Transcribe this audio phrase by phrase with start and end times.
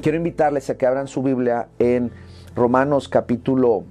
[0.00, 2.10] quiero invitarles a que abran su Biblia en
[2.54, 3.84] Romanos capítulo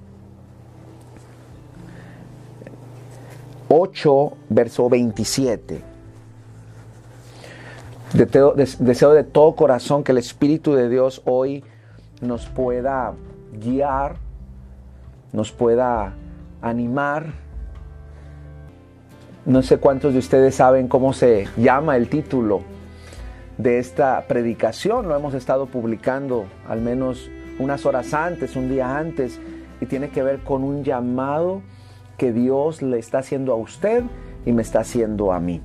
[3.70, 5.82] 8, verso 27.
[8.14, 11.64] Deseo de todo corazón que el Espíritu de Dios hoy
[12.22, 13.14] nos pueda
[13.54, 14.16] guiar,
[15.32, 16.14] nos pueda
[16.62, 17.34] animar.
[19.46, 22.79] No sé cuántos de ustedes saben cómo se llama el título
[23.60, 25.08] de esta predicación.
[25.08, 29.40] Lo hemos estado publicando al menos unas horas antes, un día antes,
[29.82, 31.62] y tiene que ver con un llamado
[32.18, 34.04] que Dios le está haciendo a usted
[34.46, 35.62] y me está haciendo a mí.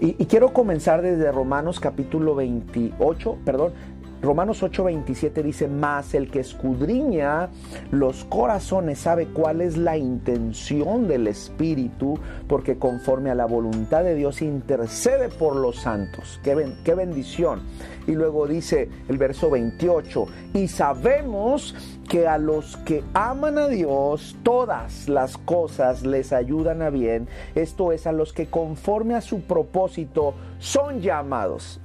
[0.00, 3.72] Y, quiero comenzar desde Romanos capítulo 28, perdón,
[4.22, 7.48] Romanos 8:27 dice, más el que escudriña
[7.90, 14.14] los corazones sabe cuál es la intención del Espíritu, porque conforme a la voluntad de
[14.14, 16.38] Dios intercede por los santos.
[16.44, 17.62] Qué, qué bendición.
[18.06, 21.74] Y luego dice el verso 28, y sabemos
[22.08, 27.26] que a los que aman a Dios todas las cosas les ayudan a bien,
[27.56, 31.80] esto es a los que conforme a su propósito son llamados.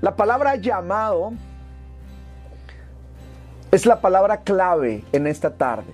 [0.00, 1.32] La palabra llamado
[3.76, 5.92] es la palabra clave en esta tarde.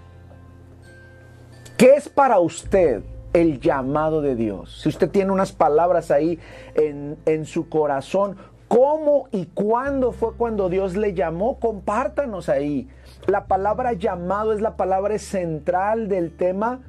[1.76, 3.02] ¿Qué es para usted
[3.32, 4.80] el llamado de Dios?
[4.82, 6.38] Si usted tiene unas palabras ahí
[6.76, 8.36] en, en su corazón,
[8.68, 11.58] ¿cómo y cuándo fue cuando Dios le llamó?
[11.58, 12.88] Compártanos ahí.
[13.26, 16.82] La palabra llamado es la palabra central del tema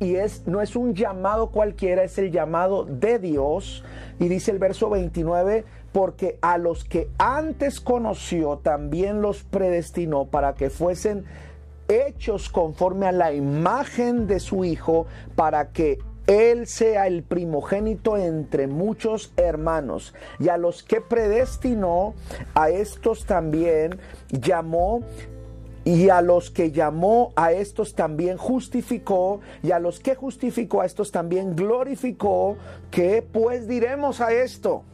[0.00, 3.84] y es no es un llamado cualquiera, es el llamado de Dios.
[4.18, 10.54] Y dice el verso 29, porque a los que antes conoció también los predestinó para
[10.54, 11.24] que fuesen
[11.90, 18.66] hechos conforme a la imagen de su Hijo, para que Él sea el primogénito entre
[18.68, 20.14] muchos hermanos.
[20.38, 22.14] Y a los que predestinó,
[22.54, 25.02] a estos también llamó.
[25.82, 30.86] Y a los que llamó a estos también justificó, y a los que justificó a
[30.86, 32.58] estos también glorificó,
[32.90, 34.84] que pues diremos a esto.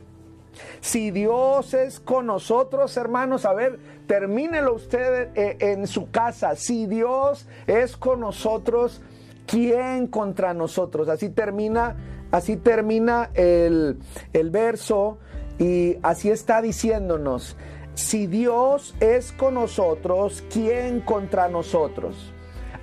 [0.81, 6.55] Si Dios es con nosotros, hermanos, a ver, termínelo usted eh, en su casa.
[6.57, 9.03] Si Dios es con nosotros,
[9.47, 11.09] ¿quién contra nosotros?
[11.09, 11.97] Así termina,
[12.31, 13.99] así termina el,
[14.33, 15.19] el verso
[15.59, 17.57] y así está diciéndonos.
[17.95, 22.33] Si Dios es con nosotros, ¿quién contra nosotros?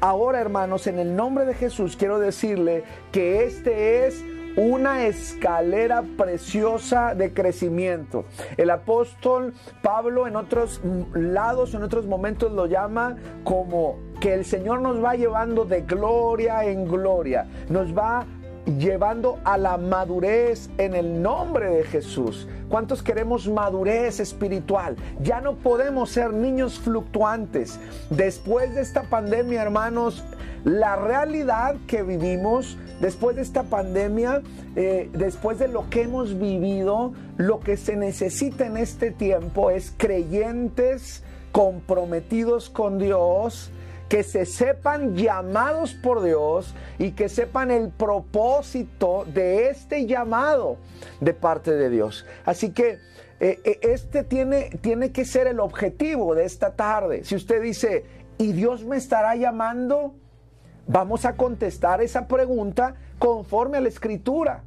[0.02, 4.22] Ahora, hermanos, en el nombre de Jesús quiero decirle que este es
[4.56, 8.26] una escalera preciosa de crecimiento.
[8.58, 10.82] El apóstol Pablo en otros
[11.14, 16.66] lados, en otros momentos lo llama como que el Señor nos va llevando de gloria
[16.66, 18.26] en gloria, nos va
[18.66, 22.48] llevando a la madurez en el nombre de Jesús.
[22.70, 24.96] ¿Cuántos queremos madurez espiritual?
[25.22, 27.80] Ya no podemos ser niños fluctuantes.
[28.10, 30.24] Después de esta pandemia, hermanos,
[30.64, 34.42] la realidad que vivimos después de esta pandemia,
[34.76, 39.94] eh, después de lo que hemos vivido, lo que se necesita en este tiempo es
[39.98, 43.72] creyentes comprometidos con Dios,
[44.14, 50.78] que se sepan llamados por Dios y que sepan el propósito de este llamado
[51.20, 52.24] de parte de Dios.
[52.46, 53.00] Así que
[53.40, 57.24] eh, eh, este tiene, tiene que ser el objetivo de esta tarde.
[57.24, 58.06] Si usted dice,
[58.38, 60.14] ¿y Dios me estará llamando?
[60.86, 64.64] Vamos a contestar esa pregunta conforme a la escritura.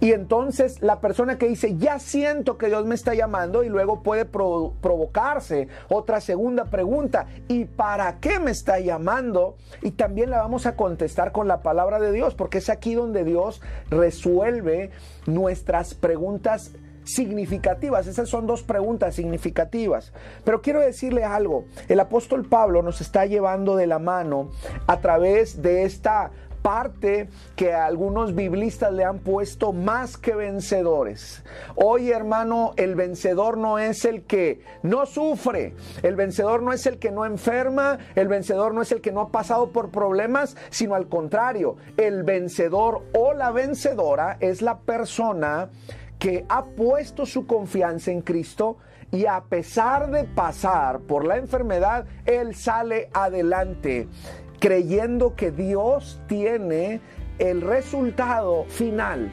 [0.00, 4.02] Y entonces la persona que dice, ya siento que Dios me está llamando y luego
[4.02, 9.56] puede provocarse otra segunda pregunta, ¿y para qué me está llamando?
[9.82, 13.24] Y también la vamos a contestar con la palabra de Dios, porque es aquí donde
[13.24, 13.60] Dios
[13.90, 14.90] resuelve
[15.26, 16.72] nuestras preguntas
[17.08, 18.06] significativas.
[18.06, 20.12] Esas son dos preguntas significativas.
[20.44, 21.64] Pero quiero decirle algo.
[21.88, 24.50] El apóstol Pablo nos está llevando de la mano
[24.86, 26.30] a través de esta
[26.62, 31.42] parte que algunos biblistas le han puesto más que vencedores.
[31.74, 36.98] Hoy, hermano, el vencedor no es el que no sufre, el vencedor no es el
[36.98, 40.94] que no enferma, el vencedor no es el que no ha pasado por problemas, sino
[40.94, 45.70] al contrario, el vencedor o la vencedora es la persona
[46.18, 48.78] que ha puesto su confianza en Cristo
[49.10, 54.08] y a pesar de pasar por la enfermedad, Él sale adelante
[54.58, 57.00] creyendo que Dios tiene
[57.38, 59.30] el resultado final.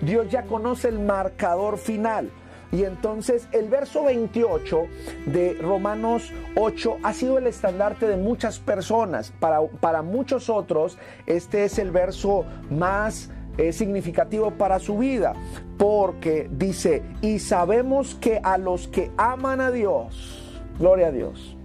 [0.00, 2.30] Dios ya conoce el marcador final.
[2.72, 4.86] Y entonces el verso 28
[5.26, 9.32] de Romanos 8 ha sido el estandarte de muchas personas.
[9.40, 10.96] Para, para muchos otros,
[11.26, 15.34] este es el verso más es significativo para su vida,
[15.76, 20.50] porque dice, y sabemos que a los que aman a Dios,
[20.80, 21.58] Gloria a Dios.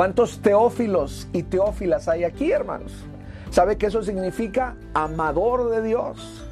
[0.00, 2.90] ¿Cuántos teófilos y teófilas hay aquí, hermanos?
[3.50, 6.42] ¿Sabe que eso significa amador de Dios?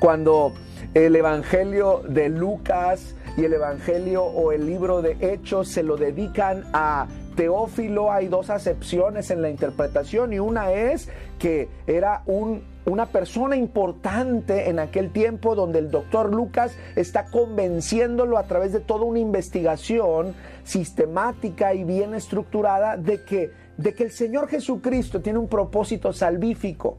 [0.00, 0.52] Cuando
[0.92, 6.64] el Evangelio de Lucas y el Evangelio o el libro de Hechos se lo dedican
[6.72, 7.06] a
[7.36, 11.08] Teófilo, hay dos acepciones en la interpretación y una es
[11.38, 18.38] que era un, una persona importante en aquel tiempo donde el doctor Lucas está convenciéndolo
[18.38, 24.10] a través de toda una investigación sistemática y bien estructurada de que, de que el
[24.10, 26.98] Señor Jesucristo tiene un propósito salvífico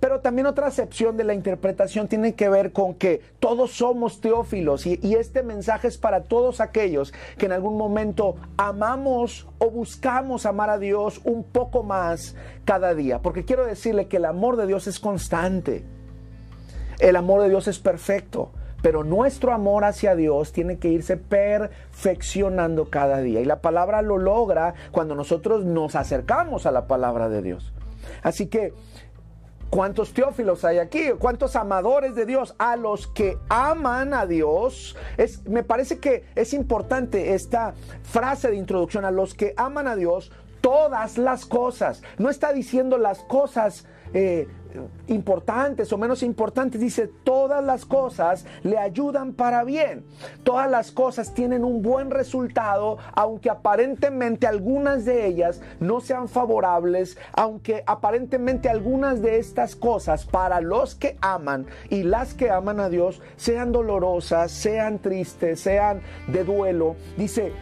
[0.00, 4.86] pero también otra acepción de la interpretación tiene que ver con que todos somos teófilos
[4.86, 10.70] y, este mensaje es para todos aquellos que en algún momento amamos o buscamos amar
[10.70, 13.20] a Dios un poco más cada día.
[13.20, 15.84] Porque quiero decirle que el amor de Dios es constante.
[17.00, 18.52] El amor de Dios es perfecto.
[18.80, 23.40] Pero nuestro amor hacia Dios tiene que irse perfeccionando cada día.
[23.40, 27.72] Y la palabra lo logra cuando nosotros nos acercamos a la palabra de Dios.
[28.22, 28.72] Así que
[29.70, 31.10] ¿Cuántos teófilos hay aquí?
[31.18, 32.54] ¿Cuántos amadores de Dios?
[32.58, 34.96] A los que aman a Dios.
[35.18, 39.04] Es, me parece que es importante esta frase de introducción.
[39.04, 40.32] A los que aman a Dios,
[40.62, 42.02] todas las cosas.
[42.16, 44.48] No está diciendo las cosas eh,
[45.06, 50.04] importantes o menos importantes, dice, todas las cosas le ayudan para bien.
[50.42, 57.18] Todas las cosas tienen un buen resultado, aunque aparentemente algunas de ellas no sean favorables,
[57.32, 62.88] aunque aparentemente algunas de estas cosas para los que aman y las que aman a
[62.88, 66.96] Dios sean dolorosas, sean tristes, sean de duelo.
[67.16, 67.52] Dice,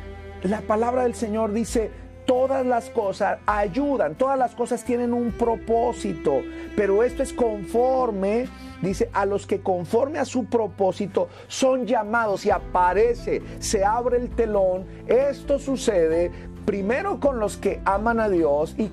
[0.43, 1.91] la palabra del Señor dice,
[2.27, 6.43] todas las cosas ayudan, todas las cosas tienen un propósito,
[6.77, 8.49] pero esto es conforme,
[8.83, 14.31] dice, a los que conforme a su propósito son llamados y aparece, se abre el
[14.31, 16.31] telón, esto sucede
[16.67, 18.91] primero con los que aman a Dios y,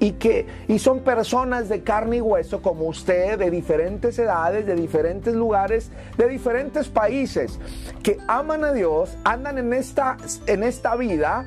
[0.00, 4.74] y, que y son personas de carne y hueso como usted, de diferentes edades, de
[4.74, 7.60] diferentes lugares, de diferentes países,
[8.02, 10.16] que aman a Dios, andan en esta,
[10.46, 11.46] en esta vida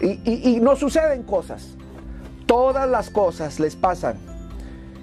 [0.00, 1.76] y, no suceden cosas.
[2.46, 4.16] Todas las cosas les pasan.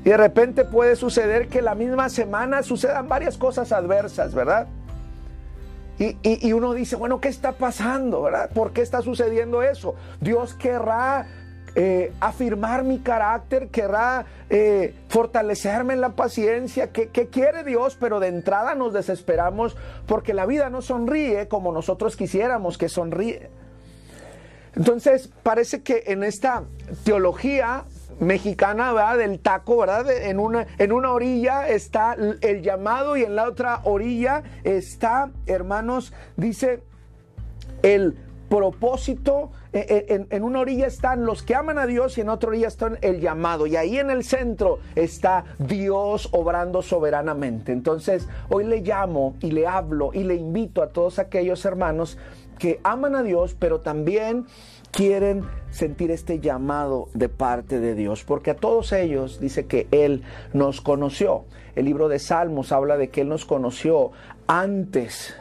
[0.03, 4.67] Y de repente puede suceder que la misma semana sucedan varias cosas adversas, ¿verdad?
[5.99, 8.21] Y, uno dice, bueno, ¿qué está pasando?
[8.21, 8.51] ¿verdad?
[8.53, 9.95] ¿Por qué está sucediendo eso?
[10.21, 11.25] Dios querrá
[11.73, 16.91] eh, afirmar mi carácter, querrá eh, fortalecerme en la paciencia.
[16.91, 17.97] ¿Qué, ¿Qué, quiere Dios?
[17.99, 23.49] Pero de entrada nos desesperamos porque la vida no sonríe como nosotros quisiéramos que sonríe.
[24.77, 26.63] Entonces, parece que en esta
[27.03, 27.85] teología
[28.19, 29.17] mexicana, ¿verdad?
[29.17, 30.09] Del taco, ¿verdad?
[30.11, 36.13] En una, en una orilla está el llamado y en la otra orilla está, hermanos,
[36.35, 36.83] dice
[37.81, 38.19] el
[38.49, 39.49] propósito.
[39.73, 42.49] E, e, en, en, una orilla están los que aman a Dios y en otra
[42.49, 43.65] orilla está el llamado.
[43.65, 47.71] Y ahí en el centro está Dios obrando soberanamente.
[47.71, 52.19] Entonces, hoy le llamo y le hablo y le invito a todos aquellos hermanos
[52.57, 54.45] que aman a Dios, pero también
[54.91, 60.23] quieren sentir este llamado de parte de Dios, porque a todos ellos dice que Él
[60.53, 61.45] nos conoció.
[61.75, 64.11] El libro de Salmos habla de que Él nos conoció
[64.47, 65.35] antes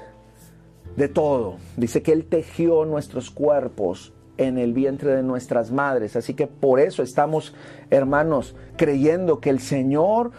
[0.97, 1.57] de todo.
[1.77, 6.17] Dice que Él tejió nuestros cuerpos en el vientre de nuestras madres.
[6.17, 7.55] Así que por eso estamos,
[7.91, 10.33] hermanos, creyendo que el Señor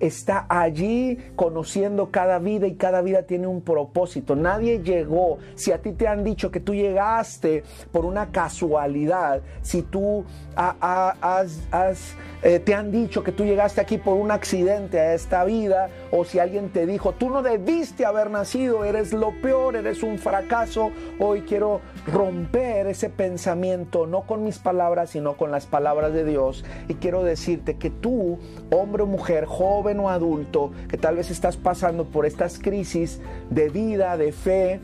[0.00, 4.34] está allí conociendo cada vida y cada vida tiene un propósito.
[4.34, 7.62] Nadie llegó, si a ti te han dicho que tú llegaste
[7.92, 10.24] por una casualidad, si tú
[10.56, 15.88] has, eh, te han dicho que tú llegaste aquí por un accidente a esta vida,
[16.10, 20.18] o si alguien te dijo, tú no debiste haber nacido, eres lo peor, eres un
[20.18, 20.90] fracaso,
[21.20, 26.64] hoy quiero romper ese pensamiento, no con mis palabras, sino con las palabras de Dios.
[26.88, 28.38] Y quiero decirte que tú,
[28.70, 33.68] hombre o mujer, joven o adulto, que tal vez estás pasando por estas crisis de
[33.68, 34.80] vida, de fe,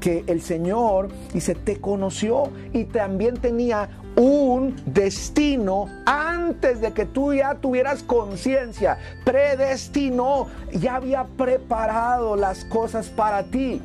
[0.00, 7.34] que el Señor dice, te conoció y también tenía un destino antes de que tú
[7.34, 13.80] ya tuvieras conciencia, predestinó, ya había preparado las cosas para ti.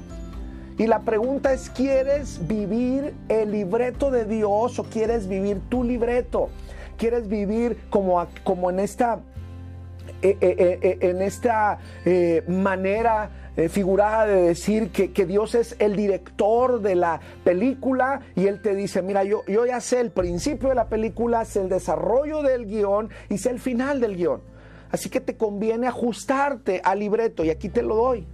[0.77, 6.49] Y la pregunta es, ¿quieres vivir el libreto de Dios o quieres vivir tu libreto?
[6.97, 9.19] ¿Quieres vivir como, como en esta,
[10.21, 11.79] en esta
[12.47, 13.29] manera
[13.69, 19.01] figurada de decir que, Dios es el director de la película y Él te dice,
[19.01, 23.09] mira, yo, yo ya sé el principio de la película, sé el desarrollo del guion
[23.29, 24.41] y sé el final del guion.
[24.91, 28.27] Así que te conviene ajustarte al libreto y aquí te lo doy.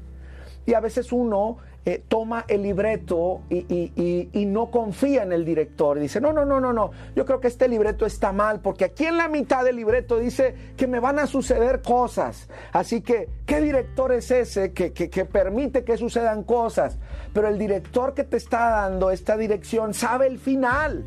[0.66, 5.98] Y a veces uno eh, toma el libreto y, no confía en el director.
[5.98, 8.84] Y dice, no, no, no, no, no, yo creo que este libreto está mal, porque
[8.84, 12.50] aquí en la mitad del libreto dice que me van a suceder cosas.
[12.74, 16.98] Así que, ¿qué director es ese que, que permite que sucedan cosas?
[17.32, 21.06] Pero el director que te está dando esta dirección sabe el final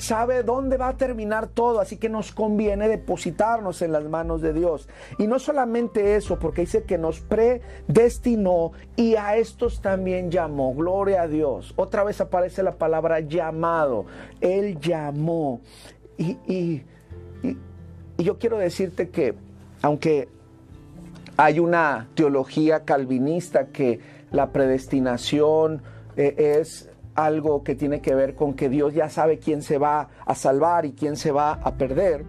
[0.00, 4.52] sabe dónde va a terminar todo, así que nos conviene depositarnos en las manos de
[4.52, 4.88] Dios.
[5.18, 10.74] Y no solamente eso, porque dice que nos predestinó y a estos también llamó.
[10.74, 11.74] Gloria a Dios.
[11.76, 14.06] Otra vez aparece la palabra llamado.
[14.40, 15.60] Él llamó.
[16.16, 16.84] Y, y,
[18.18, 19.34] yo quiero decirte que,
[19.80, 20.28] aunque
[21.36, 25.82] hay una teología calvinista que la predestinación
[26.16, 26.89] eh, es
[27.24, 30.84] algo que tiene que ver con que Dios ya sabe quién se va a salvar
[30.84, 32.24] y quién se va a perder.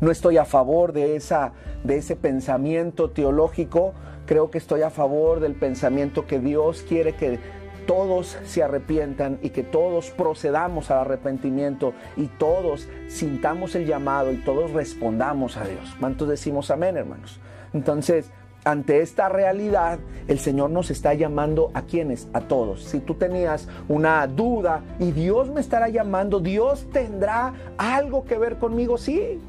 [0.00, 1.52] No estoy a favor de, esa,
[1.84, 3.94] de ese pensamiento teológico,
[4.26, 7.38] creo que estoy a favor del pensamiento que Dios quiere que
[7.86, 14.36] todos se arrepientan y que todos procedamos al arrepentimiento y todos sintamos el llamado y
[14.36, 15.96] todos respondamos a Dios.
[15.98, 17.40] ¿Cuántos decimos amén, hermanos?
[17.72, 18.30] Entonces,
[18.64, 22.84] ante esta realidad, el Señor nos está llamando a quienes, a todos.
[22.84, 28.58] Si tú tenías una duda y Dios me estará llamando, Dios tendrá algo que ver
[28.58, 29.40] conmigo, sí.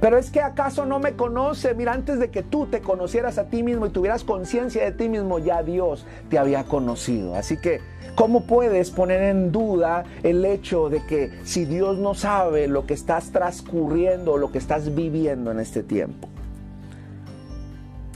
[0.00, 1.74] Pero es que acaso no me conoce.
[1.74, 5.08] Mira, antes de que tú te conocieras a ti mismo y tuvieras conciencia de ti
[5.08, 7.36] mismo, ya Dios te había conocido.
[7.36, 7.80] Así que,
[8.16, 12.94] ¿cómo puedes poner en duda el hecho de que si Dios no sabe lo que
[12.94, 16.28] estás transcurriendo, lo que estás viviendo en este tiempo?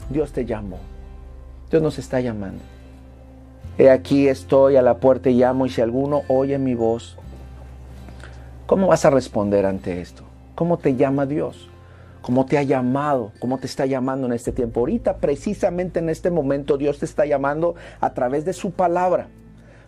[0.09, 0.79] Dios te llamó.
[1.69, 2.63] Dios nos está llamando.
[3.77, 7.17] He aquí estoy a la puerta y llamo y si alguno oye mi voz,
[8.65, 10.23] ¿cómo vas a responder ante esto?
[10.55, 11.69] ¿Cómo te llama Dios?
[12.21, 13.31] ¿Cómo te ha llamado?
[13.39, 14.79] ¿Cómo te está llamando en este tiempo?
[14.79, 19.27] Ahorita, precisamente en este momento, Dios te está llamando a través de su palabra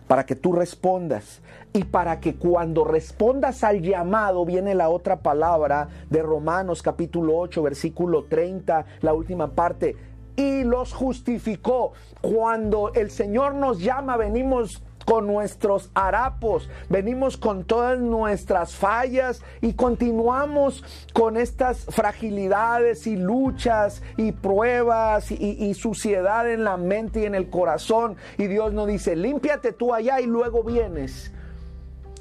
[0.06, 1.40] para que tú respondas
[1.72, 7.62] y para que cuando respondas al llamado viene la otra palabra de Romanos capítulo 8
[7.62, 9.94] versículo 30, la última parte,
[10.40, 11.92] y los justificó.
[12.22, 19.72] Cuando el Señor nos llama, venimos con nuestros harapos, venimos con todas nuestras fallas y
[19.72, 27.24] continuamos con estas fragilidades y luchas y pruebas y, y, suciedad en la mente y
[27.24, 28.16] en el corazón.
[28.38, 31.32] Y Dios nos dice, límpiate tú allá y luego vienes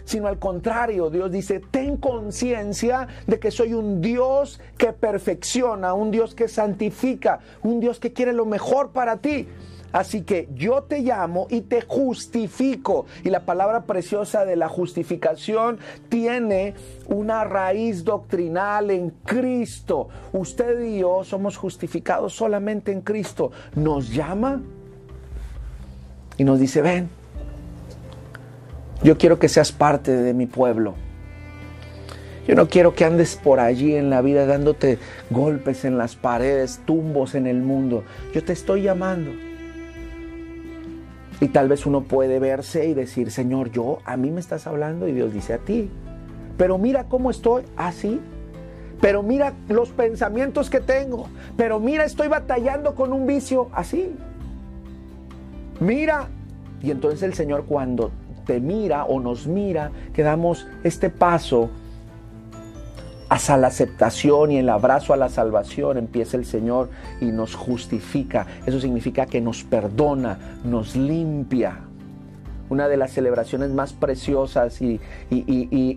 [0.09, 6.09] sino al contrario, Dios dice, ten conciencia de que soy un Dios que perfecciona, un
[6.09, 9.47] Dios que santifica, un Dios que quiere lo mejor para ti.
[9.91, 13.05] Así que yo te llamo y te justifico.
[13.23, 15.77] Y la palabra preciosa de la justificación
[16.09, 16.73] tiene
[17.07, 20.09] una raíz doctrinal en Cristo.
[20.33, 23.51] Usted y yo somos justificados solamente en Cristo.
[23.75, 24.59] Nos llama
[26.35, 27.18] y nos dice, ven,
[29.03, 30.95] yo quiero que seas parte de mi pueblo.
[32.47, 34.97] Yo no quiero que andes por allí en la vida dándote
[35.29, 38.03] golpes en las paredes, tumbos en el mundo.
[38.33, 39.31] Yo te estoy llamando.
[41.41, 45.07] Y tal vez uno puede verse y decir, Señor, yo a mí me estás hablando
[45.07, 45.89] y Dios dice a ti.
[46.57, 48.19] Pero mira cómo estoy así.
[48.99, 51.29] Pero mira los pensamientos que tengo.
[51.55, 54.11] Pero mira, estoy batallando con un vicio así.
[55.79, 56.27] Mira.
[56.81, 58.11] Y entonces el Señor cuando
[58.49, 61.69] te mira o nos mira, que damos este paso
[63.29, 66.89] hacia la aceptación y el abrazo a la salvación, empieza el Señor
[67.21, 68.47] y nos justifica.
[68.65, 71.88] Eso significa que nos perdona, nos limpia
[72.69, 74.99] una de las celebraciones más preciosas y,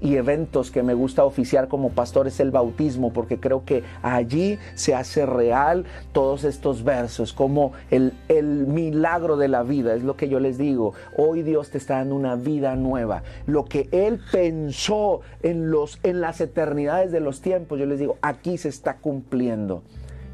[0.03, 4.95] eventos que me gusta oficiar como pastor es el bautismo, porque creo que allí se
[4.95, 10.29] hace real todos estos versos, como el, el milagro de la vida, es lo que
[10.29, 10.95] yo les digo.
[11.17, 13.23] Hoy Dios te está dando una vida nueva.
[13.47, 18.17] Lo que Él pensó en, los, en las eternidades de los tiempos, yo les digo,
[18.23, 19.83] aquí se está cumpliendo.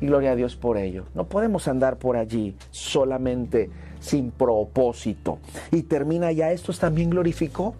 [0.00, 1.04] Y gloria a Dios por ello.
[1.14, 5.38] No podemos andar por allí solamente sin propósito.
[5.70, 7.74] Y termina ya, estos también glorificó.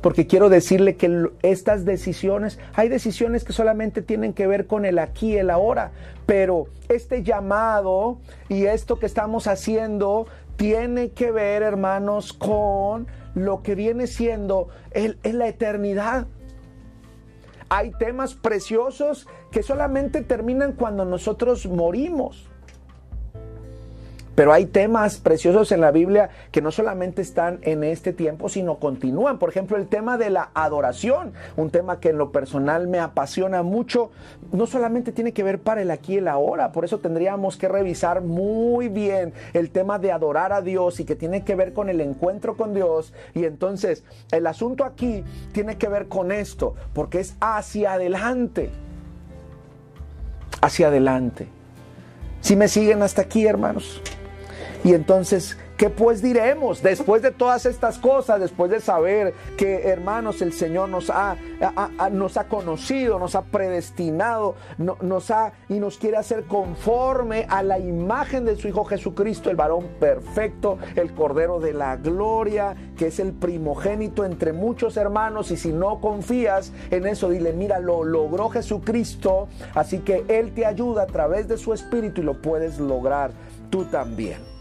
[0.00, 4.98] Porque quiero decirle que estas decisiones, hay decisiones que solamente tienen que ver con el
[4.98, 5.92] aquí el ahora,
[6.26, 8.18] pero este llamado
[8.50, 10.26] y esto que estamos haciendo
[10.56, 16.26] tiene que ver, hermanos, con lo que viene siendo el, en la eternidad.
[17.70, 22.48] Hay temas preciosos que solamente terminan cuando nosotros morimos.
[24.34, 28.78] Pero hay temas preciosos en la Biblia que no solamente están en este tiempo, sino
[28.78, 29.38] continúan.
[29.38, 33.62] Por ejemplo, el tema de la adoración, un tema que en lo personal me apasiona
[33.62, 34.10] mucho,
[34.52, 37.68] no solamente tiene que ver para el aquí y el ahora, por eso tendríamos que
[37.68, 41.88] revisar muy bien el tema de adorar a Dios y que tiene que ver con
[41.88, 43.12] el encuentro con Dios.
[43.34, 45.22] Y entonces el asunto aquí
[45.52, 48.70] tiene que ver con esto, porque es hacia adelante.
[50.60, 51.48] Hacia adelante.
[52.40, 54.02] Si me siguen hasta aquí, hermanos.
[54.84, 60.40] Y entonces ¿Qué pues diremos después de todas estas cosas, después de saber que hermanos
[60.40, 61.36] el Señor nos ha,
[62.12, 67.80] nos ha conocido, nos ha predestinado, nos ha y nos quiere hacer conforme a la
[67.80, 73.18] imagen de su Hijo Jesucristo, el varón perfecto, el Cordero de la Gloria, que es
[73.18, 78.48] el primogénito entre muchos hermanos y si no confías en eso, dile, mira, lo logró
[78.48, 83.32] Jesucristo, así que Él te ayuda a través de su Espíritu y lo puedes lograr
[83.70, 84.53] tú también.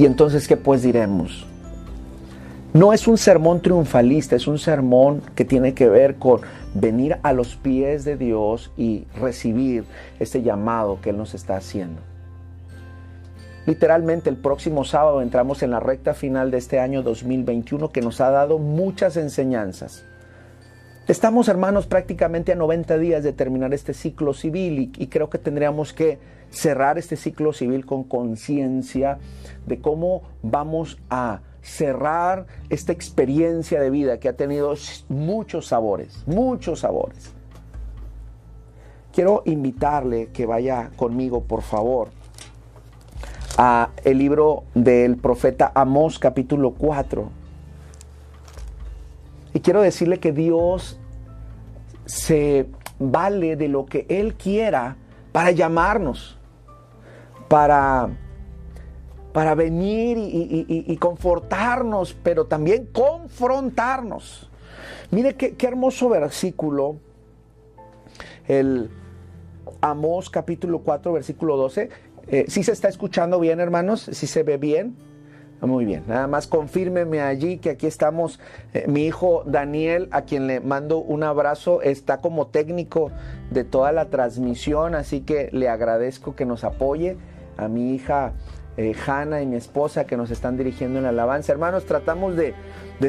[0.00, 1.46] Y entonces, ¿qué pues diremos?
[2.72, 6.40] No es un sermón triunfalista, es un sermón que tiene que ver con
[6.72, 9.84] venir a los pies de Dios y recibir
[10.18, 12.00] este llamado que Él nos está haciendo.
[13.66, 18.22] Literalmente el próximo sábado entramos en la recta final de este año 2021 que nos
[18.22, 20.06] ha dado muchas enseñanzas.
[21.08, 25.92] Estamos hermanos prácticamente a 90 días de terminar este ciclo civil y, creo que tendríamos
[25.92, 26.18] que
[26.50, 29.18] cerrar este ciclo civil con conciencia
[29.66, 34.74] de cómo vamos a cerrar esta experiencia de vida que ha tenido
[35.08, 37.32] muchos sabores, muchos sabores.
[39.12, 42.08] Quiero invitarle que vaya conmigo, por favor,
[43.58, 47.30] a el libro del profeta Amós capítulo 4.
[49.52, 50.98] Y quiero decirle que Dios
[52.06, 52.66] se
[52.98, 54.96] vale de lo que Él quiera
[55.32, 56.38] para llamarnos,
[57.50, 58.08] para,
[59.32, 64.48] para venir y, confortarnos, pero también confrontarnos.
[65.10, 66.98] Mire qué, hermoso versículo,
[68.46, 68.88] el
[69.80, 71.90] Amós capítulo 4, versículo 12.
[72.28, 74.02] Eh, si se está escuchando bien, hermanos?
[74.02, 74.94] si se ve bien?
[75.60, 78.38] Muy bien, nada más confírmeme allí que aquí estamos.
[78.74, 83.10] Eh, mi hijo Daniel, a quien le mando un abrazo, está como técnico
[83.50, 87.18] de toda la transmisión, así que le agradezco que nos apoye.
[87.60, 88.32] A mi hija
[88.76, 91.52] eh, Hanna y mi esposa que nos están dirigiendo en la alabanza.
[91.52, 92.54] Hermanos, tratamos de,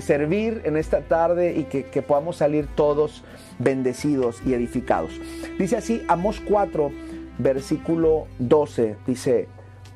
[0.02, 3.24] servir en esta tarde y que, que podamos salir todos
[3.60, 5.12] bendecidos y edificados.
[5.58, 6.92] Dice así, Amos 4,
[7.38, 9.48] versículo 12, dice,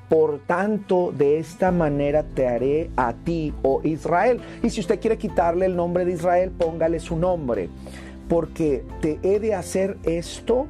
[0.10, 4.40] por tanto, de esta manera te haré a ti, oh Israel.
[4.62, 7.70] Y si usted quiere quitarle el nombre de Israel, póngale su nombre.
[8.30, 10.68] Porque te he de hacer esto.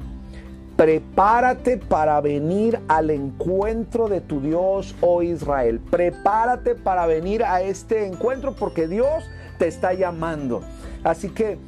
[0.76, 5.80] Prepárate para venir al encuentro de tu Dios, oh Israel.
[5.80, 9.24] Prepárate para venir a este encuentro porque Dios
[9.58, 10.62] te está llamando.
[11.02, 11.58] Así que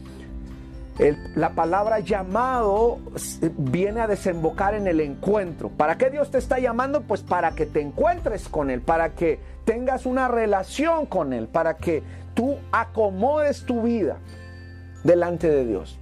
[1.37, 2.99] la palabra llamado
[3.57, 5.71] viene a desembocar en el encuentro.
[5.71, 7.03] ¿Para qué Dios te está llamando?
[7.03, 11.77] Pues para que te encuentres con Él, para que tengas una relación con Él, para
[11.77, 12.03] que
[12.35, 14.19] tú acomodes tu vida
[15.05, 15.99] delante de Dios.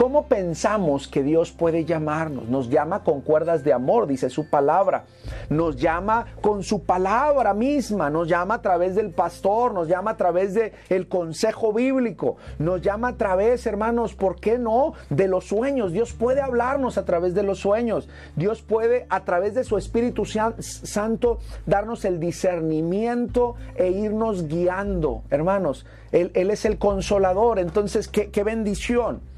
[0.00, 2.48] ¿Cómo pensamos que Dios puede llamarnos?
[2.48, 5.04] Nos llama con cuerdas de amor, dice su palabra.
[5.50, 10.16] Nos llama con su palabra misma, nos llama a través del pastor, nos llama a
[10.16, 14.94] través del el consejo bíblico, nos llama a través, hermanos, ¿por qué no?
[15.10, 15.92] De los sueños.
[15.92, 18.08] Dios puede hablarnos a través de los sueños.
[18.36, 25.24] Dios puede a través de su Espíritu Santo darnos el discernimiento e irnos guiando.
[25.28, 27.58] Hermanos, Él, es el consolador.
[27.58, 29.28] Entonces, qué, qué bendición.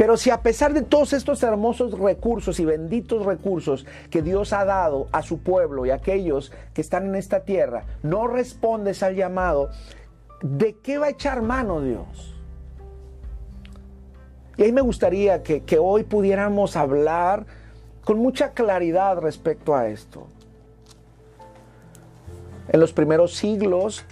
[0.00, 4.64] Pero si a pesar de todos estos hermosos recursos y benditos recursos que Dios ha
[4.64, 9.14] dado a su pueblo y a aquellos que están en esta tierra, no respondes al
[9.14, 9.68] llamado,
[10.40, 12.34] ¿de qué va a echar mano Dios?
[14.56, 17.44] Y ahí me gustaría que, que hoy pudiéramos hablar
[18.02, 20.28] con mucha claridad respecto a esto.
[22.68, 24.06] En los primeros siglos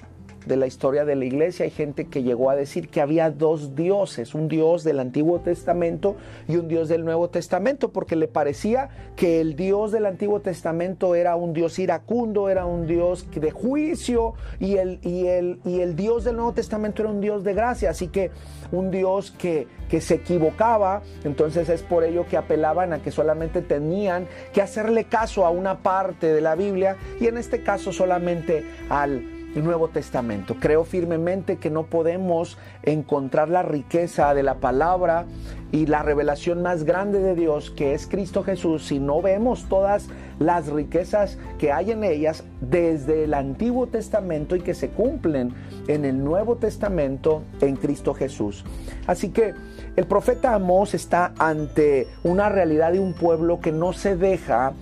[0.48, 3.76] de la historia de la iglesia hay gente que llegó a decir que había dos
[3.76, 6.16] dioses, un dios del Antiguo Testamento
[6.48, 11.14] y un dios del Nuevo Testamento, porque le parecía que el dios del Antiguo Testamento
[11.14, 15.94] era un dios iracundo, era un dios de juicio y el, y el, y el
[15.94, 18.30] dios del Nuevo Testamento era un dios de gracia, así que
[18.72, 23.62] un dios que, que se equivocaba, entonces es por ello que apelaban a que solamente
[23.62, 28.64] tenían que hacerle caso a una parte de la Biblia y en este caso solamente
[28.88, 30.56] al Nuevo Testamento.
[30.58, 35.26] Creo firmemente que no podemos encontrar la riqueza de la palabra
[35.72, 40.08] y la revelación más grande de Dios, que es Cristo Jesús, si no vemos todas
[40.38, 45.52] las riquezas que hay en ellas desde el Antiguo Testamento y que se cumplen
[45.88, 48.64] en el Nuevo Testamento en Cristo Jesús.
[49.06, 49.54] Así que
[49.96, 54.72] el profeta Amós está ante una realidad de un pueblo que no se deja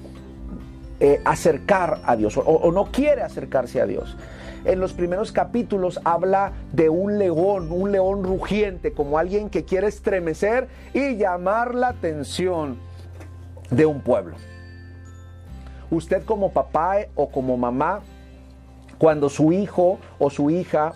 [0.98, 4.16] eh, acercar a Dios o, no quiere acercarse a Dios.
[4.66, 9.86] En los primeros capítulos habla de un león, un león rugiente, como alguien que quiere
[9.86, 12.76] estremecer y llamar la atención
[13.70, 14.34] de un pueblo.
[15.88, 18.00] Usted como papá o como mamá,
[18.98, 20.94] cuando su hijo o su hija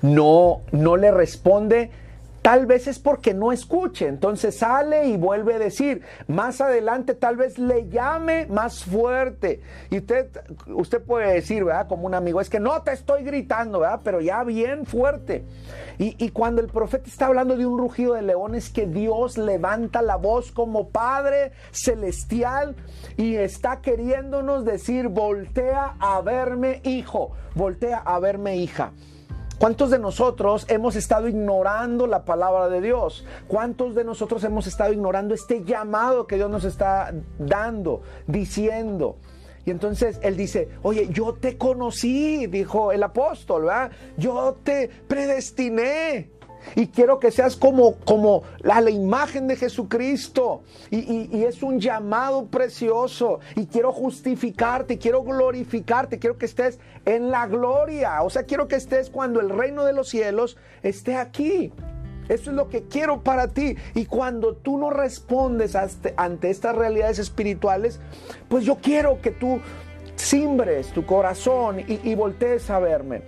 [0.00, 1.90] no, no le responde,
[2.42, 6.02] Tal vez es porque no escuche, entonces sale y vuelve a decir.
[6.28, 9.60] Más adelante tal vez le llame más fuerte.
[9.90, 10.28] Y usted,
[10.68, 11.88] usted puede decir, ¿verdad?
[11.88, 14.00] Como un amigo, es que no te estoy gritando, ¿verdad?
[14.04, 15.44] Pero ya bien fuerte.
[15.98, 19.36] Y, y cuando el profeta está hablando de un rugido de león, es que Dios
[19.36, 22.76] levanta la voz como Padre celestial
[23.16, 28.92] y está queriéndonos decir, voltea a verme hijo, voltea a verme hija.
[29.58, 33.24] ¿Cuántos de nosotros hemos estado ignorando la palabra de Dios?
[33.48, 39.16] ¿Cuántos de nosotros hemos estado ignorando este llamado que Dios nos está dando, diciendo?
[39.66, 43.90] Y entonces él dice, oye, yo te conocí, dijo el apóstol, ¿verdad?
[44.16, 46.37] Yo te predestiné.
[46.74, 50.62] Y quiero que seas como, como la, imagen de Jesucristo.
[50.90, 53.40] Y, y, es un llamado precioso.
[53.56, 58.22] Y quiero justificarte, quiero glorificarte, quiero que estés en la gloria.
[58.22, 61.72] O sea, quiero que estés cuando el reino de los cielos esté aquí.
[62.28, 63.76] Eso es lo que quiero para ti.
[63.94, 68.00] Y cuando tú no respondes ante estas realidades espirituales,
[68.48, 69.60] pues yo quiero que tú
[70.16, 73.22] simbres tu corazón y, y voltees a verme.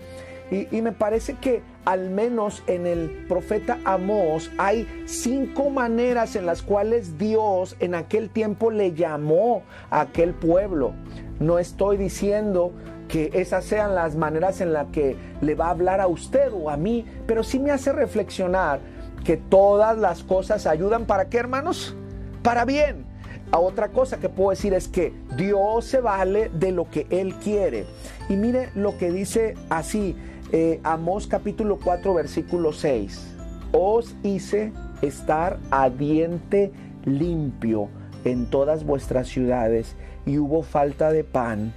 [0.51, 6.63] Y, me parece que al menos en el profeta Amós hay cinco maneras en las
[6.63, 10.93] cuales Dios en aquel tiempo le llamó a aquel pueblo.
[11.39, 12.73] No estoy diciendo
[13.09, 16.71] que esas sean las maneras en las que le va a hablar a usted o
[16.71, 18.81] a mí, pero sí me hace reflexionar
[19.25, 21.97] que todas las cosas ayudan para qué, hermanos?
[22.43, 23.05] Para bien.
[23.53, 27.35] A otra cosa que puedo decir es que Dios se vale de lo que Él
[27.35, 27.85] quiere.
[28.29, 30.17] Y mire lo que dice así,
[30.53, 33.37] eh, Amós capítulo 4 versículo 6.
[33.73, 36.73] Os hice estar a diente
[37.05, 37.89] limpio
[38.25, 41.73] en todas vuestras ciudades y hubo falta de pan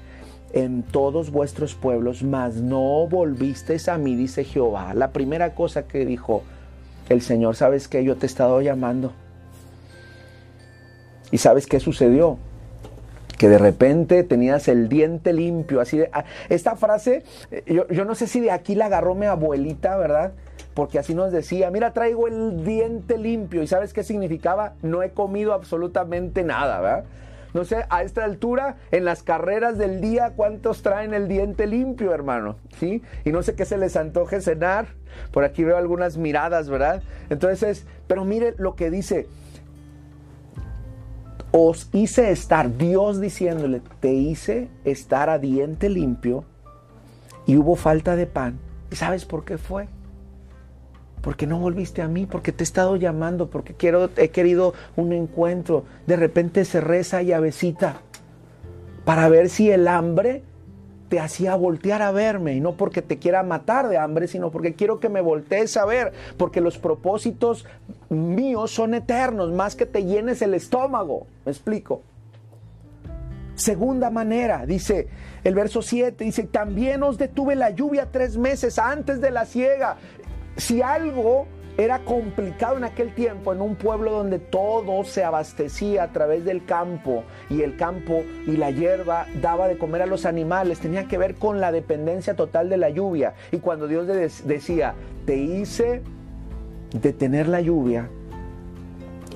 [0.54, 4.94] en todos vuestros pueblos, mas no volvisteis a mí, dice Jehová.
[4.94, 6.44] La primera cosa que dijo
[7.10, 9.14] el Señor, ¿sabes que Yo te he estado llamando.
[11.32, 12.38] ¿Y sabes qué sucedió?
[13.44, 16.10] Que de repente tenías el diente limpio, así de...
[16.14, 20.32] Ah, esta frase, eh, yo, no sé si de aquí la agarró mi abuelita, ¿verdad?
[20.74, 23.62] Porque así nos decía, mira, traigo el diente limpio.
[23.62, 24.76] ¿Y sabes qué significaba?
[24.82, 27.04] No he comido absolutamente nada, ¿verdad?
[27.54, 32.14] No sé, a esta altura, en las carreras del día, ¿cuántos traen el diente limpio,
[32.14, 32.56] hermano?
[32.80, 33.02] ¿Sí?
[33.26, 34.86] Y no sé qué se les antoje cenar.
[35.34, 37.04] Por aquí veo algunas miradas, ¿verdad?
[37.30, 39.28] Entonces, pero mire lo que dice,
[41.56, 46.46] os hice estar, Dios diciéndole, te hice estar a diente limpio
[47.46, 48.58] y hubo falta de pan.
[48.92, 49.88] ¿Y sabes por qué fue?
[51.22, 55.14] Porque no volviste a mí, porque te he estado llamando, porque quiero, he querido un
[55.14, 55.86] encuentro.
[56.08, 57.98] De repente se reza llavecita
[59.06, 60.42] para ver si el hambre
[61.14, 64.74] te hacía voltear a verme y no porque te quiera matar de hambre, sino porque
[64.74, 67.68] quiero que me voltees a ver, porque los propósitos
[68.10, 71.28] míos son eternos, más que te llenes el estómago.
[71.46, 72.02] ¿Me explico?
[73.54, 75.08] Segunda manera, dice
[75.44, 79.98] el verso 7, dice, también os detuve la lluvia tres meses antes de la siega.
[80.58, 81.46] Si algo
[81.78, 86.66] era complicado en aquel tiempo en un pueblo donde todo se abastecía a través del
[86.66, 90.80] campo y el campo y la hierba daba de comer a los animales.
[90.80, 93.34] Tenía que ver con la dependencia total de la lluvia.
[93.52, 94.08] Y cuando Dios
[94.46, 94.94] decía,
[95.26, 96.02] te hice
[96.94, 98.10] detener la lluvia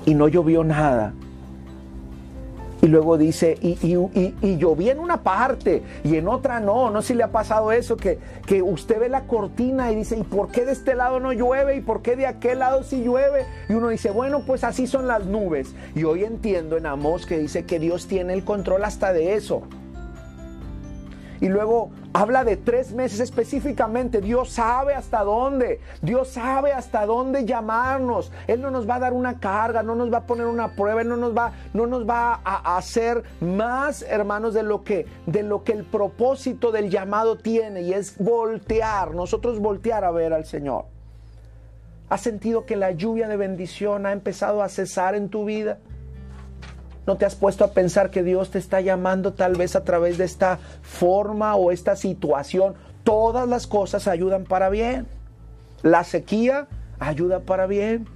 [0.04, 1.12] y no llovió nada,
[2.80, 6.90] y luego dice, y, y, y, en una parte y en otra no.
[6.90, 10.16] No sé si le ha pasado eso, que, que usted ve la cortina y dice,
[10.16, 11.76] ¿y por qué de este lado no llueve?
[11.76, 13.46] ¿Y por qué de aquel lado sí llueve?
[13.68, 15.74] Y uno dice, bueno, pues así son las nubes.
[15.94, 19.62] Y hoy entiendo en Amós que dice que Dios tiene el control hasta de eso.
[21.40, 24.20] Y luego habla de tres meses específicamente.
[24.20, 25.80] Dios sabe hasta dónde.
[26.02, 28.32] Dios sabe hasta dónde llamarnos.
[28.46, 31.02] Él no nos va a dar una carga, no nos va a poner una prueba,
[31.02, 35.42] Él no nos va, no nos va a hacer más, hermanos, de lo que, de
[35.42, 37.82] lo que el propósito del llamado tiene.
[37.82, 40.86] Y es voltear, nosotros voltear a ver al Señor.
[42.08, 45.78] ¿Has sentido que la lluvia de bendición ha empezado a cesar en tu vida?
[47.08, 50.18] ¿No te has puesto a pensar que Dios te está llamando tal vez a través
[50.18, 52.74] de esta forma o esta situación?
[53.02, 55.06] Todas las cosas ayudan para bien.
[55.82, 56.68] La sequía
[56.98, 58.06] ayuda para bien.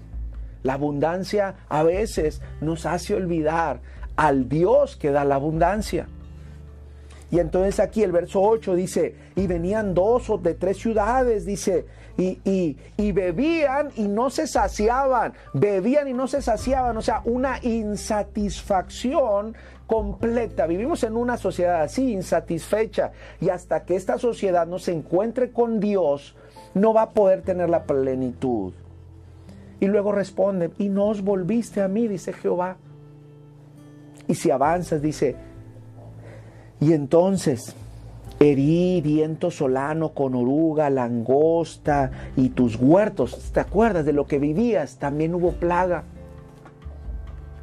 [0.62, 3.80] La abundancia a veces nos hace olvidar
[4.16, 6.06] al Dios que da la abundancia.
[7.30, 11.86] Y entonces aquí el verso 8 dice, y venían dos o de tres ciudades, dice,
[12.16, 17.58] y, y, bebían y no se saciaban, bebían y no se saciaban, o sea, una
[17.62, 19.54] insatisfacción
[19.86, 20.66] completa.
[20.66, 25.80] Vivimos en una sociedad así, insatisfecha, y hasta que esta sociedad no se encuentre con
[25.80, 26.36] Dios,
[26.74, 28.72] no va a poder tener la plenitud.
[29.80, 32.76] Y luego responde, y no os volviste a mí, dice Jehová.
[34.28, 35.34] Y si avanzas, dice,
[36.78, 37.74] y entonces
[38.50, 43.50] herí viento solano con oruga, langosta y tus huertos.
[43.52, 44.96] ¿Te acuerdas de lo que vivías?
[44.96, 46.04] También hubo plaga.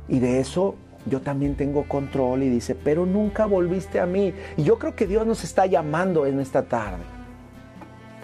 [0.08, 4.34] Y de eso yo también tengo control y dice, pero nunca volviste a mí.
[4.58, 7.04] Y yo creo que Dios nos está llamando en esta tarde.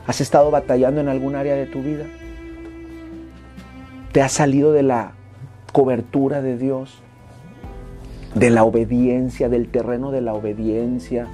[0.07, 2.05] ¿Has estado batallando en algún área de tu vida?
[4.11, 5.13] ¿Te has salido de la
[5.71, 7.01] cobertura de Dios?
[8.35, 11.27] de la obediencia, del terreno de la obediencia.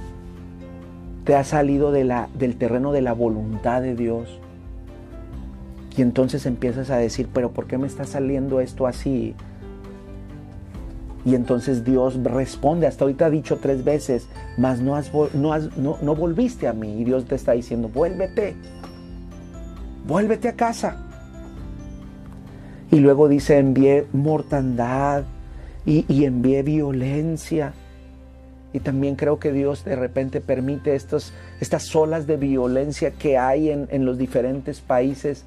[1.24, 4.28] Te has salido del terreno de la voluntad de Dios.
[5.96, 9.34] Y entonces empiezas a decir, pero ¿por qué me está saliendo esto así?
[11.24, 16.14] Y entonces Dios responde, hasta ahorita ha dicho tres veces, mas no, has, no, no
[16.16, 17.00] volviste a mí.
[17.00, 18.56] Y Dios te está diciendo, vuélvete,
[20.06, 20.96] vuélvete a casa.
[22.90, 25.24] Y luego dice, envié mortandad,
[25.84, 27.72] y, envíe violencia.
[28.72, 33.70] Y también creo que Dios de repente permite estos, estas olas de violencia que hay
[33.70, 35.44] en, los diferentes países.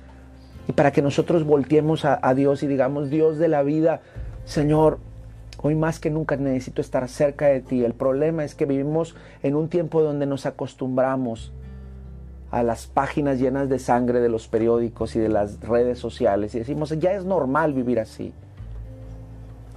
[0.67, 4.01] Y para que nosotros volteemos a, a Dios y digamos, Dios de la vida,
[4.45, 4.99] Señor,
[5.61, 7.83] Hoy más que nunca necesito estar cerca de ti.
[7.83, 11.53] El problema es que vivimos en un tiempo donde nos acostumbramos
[12.51, 16.59] a las páginas llenas de sangre de los periódicos y de las redes sociales y
[16.59, 18.31] decimos, ya es normal vivir así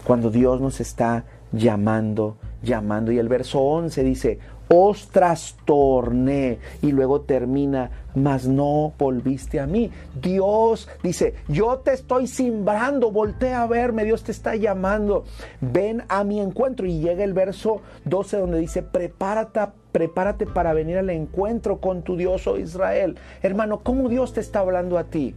[0.05, 3.13] cuando Dios nos está llamando, llamando.
[3.13, 6.59] Y el verso 11 dice, os trastorné.
[6.83, 9.91] Y luego termina, mas no volviste a mí.
[10.21, 15.25] Dios dice, yo te estoy simbrando, voltea a verme, Dios te está llamando.
[15.61, 16.87] Ven a mi encuentro.
[16.87, 19.61] Y llega el verso 12 donde dice, prepárate,
[19.93, 23.17] prepárate para venir al encuentro con tu Dios, oh Israel.
[23.43, 25.35] Hermano, ¿cómo Dios te está hablando a ti?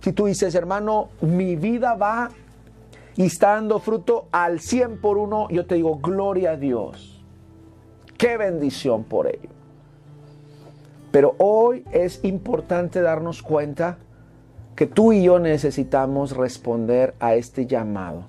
[0.00, 2.30] Si tú dices, hermano, mi vida va
[3.16, 7.22] y está dando fruto al 100 por uno, yo te digo, gloria a Dios.
[8.16, 9.50] Qué bendición por ello.
[11.10, 13.98] Pero hoy es importante darnos cuenta
[14.74, 18.24] que tú y yo necesitamos responder a este llamado.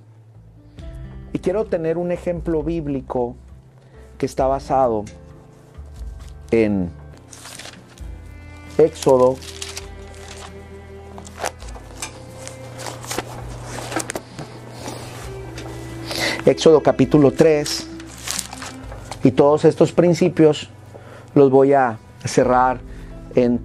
[1.32, 3.36] Y quiero tener un ejemplo bíblico
[4.18, 5.06] que está basado
[6.52, 6.90] en
[8.78, 9.36] Éxodo
[16.46, 17.88] Éxodo capítulo 3.
[19.24, 20.70] Y todos estos principios
[21.36, 22.82] los voy a cerrar
[23.34, 23.62] en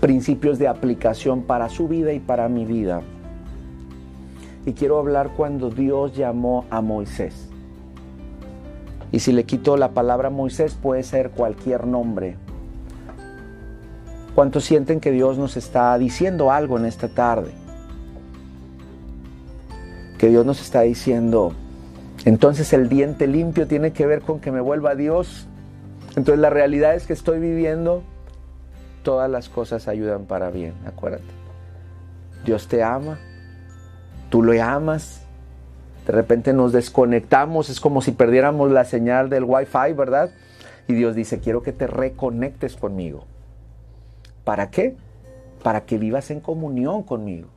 [0.00, 3.00] principios de aplicación para su vida y para mi vida.
[4.66, 7.48] Y quiero hablar cuando Dios llamó a Moisés.
[9.10, 12.36] Y si le quito la palabra Moisés puede ser cualquier nombre.
[14.34, 17.52] ¿Cuántos sienten que Dios nos está diciendo algo en esta tarde?
[20.18, 21.54] Que Dios nos está diciendo,
[22.24, 25.46] entonces el diente limpio tiene que ver con que me vuelva a Dios.
[26.10, 28.02] Entonces la realidad es que estoy viviendo,
[29.02, 31.24] todas las cosas ayudan para bien, acuérdate.
[32.44, 33.18] Dios te ama,
[34.30, 35.22] tú lo amas,
[36.06, 40.30] de repente nos desconectamos, es como si perdiéramos la señal del wifi, ¿verdad?
[40.86, 43.24] Y Dios dice, quiero que te reconectes conmigo.
[44.44, 44.96] ¿Para qué?
[45.62, 47.48] Para que vivas en comunión conmigo.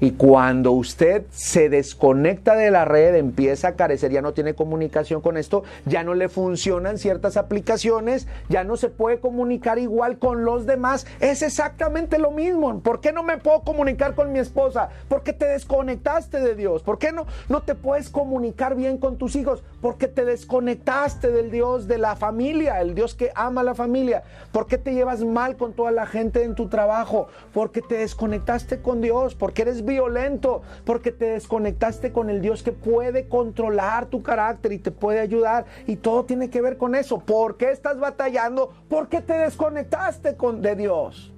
[0.00, 5.20] Y cuando usted se desconecta de la red, empieza a carecer, ya no tiene comunicación
[5.20, 10.44] con esto, ya no le funcionan ciertas aplicaciones, ya no se puede comunicar igual con
[10.44, 11.06] los demás.
[11.18, 12.80] Es exactamente lo mismo.
[12.80, 14.90] ¿Por qué no me puedo comunicar con mi esposa?
[15.08, 16.82] Porque te desconectaste de Dios.
[16.82, 19.64] ¿Por qué no, no te puedes comunicar bien con tus hijos?
[19.80, 24.22] Porque te desconectaste del Dios de la familia, el Dios que ama a la familia.
[24.52, 27.26] ¿Por qué te llevas mal con toda la gente en tu trabajo?
[27.52, 32.70] Porque te desconectaste con Dios, porque eres violento porque te desconectaste con el Dios que
[32.70, 35.64] puede controlar tu carácter y te puede ayudar.
[35.86, 37.18] Y todo tiene que ver con eso.
[37.18, 38.72] ¿Por qué estás batallando?
[38.88, 41.32] Porque te desconectaste con, de Dios.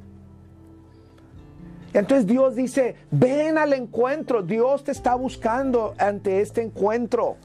[1.93, 4.43] Entonces Dios dice, ven al encuentro.
[4.43, 7.37] Dios te está buscando ante este encuentro.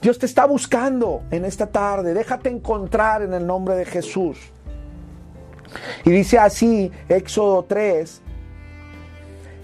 [0.00, 2.14] Dios te está buscando en esta tarde.
[2.14, 4.38] Déjate encontrar en el nombre de Jesús.
[6.04, 8.22] Y dice así, Éxodo 3,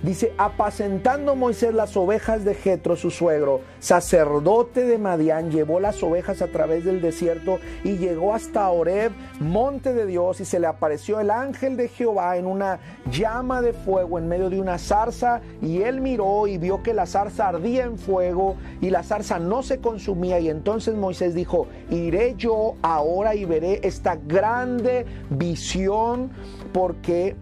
[0.05, 6.43] Dice, apacentando Moisés las ovejas de Jetro, su suegro, sacerdote de Madián, llevó las ovejas
[6.43, 11.21] a través del desierto y llegó hasta Oreb, monte de Dios, y se le apareció
[11.21, 15.81] el ángel de Jehová en una llama de fuego en medio de una zarza, y
[15.81, 19.79] él miró y vio que la zarza ardía en fuego y la zarza no se
[19.79, 26.31] consumía, y entonces Moisés dijo, iré yo ahora y veré esta grande visión
[26.75, 27.37] porque